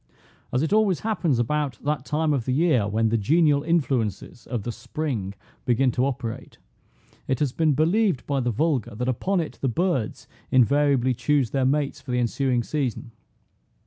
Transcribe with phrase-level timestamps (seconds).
[0.51, 4.63] As it always happens about that time of the year, when the genial influences of
[4.63, 6.57] the spring begin to operate,
[7.27, 11.65] it has been believed by the vulgar, that upon it the birds invariably choose their
[11.65, 13.11] mates for the ensuing season.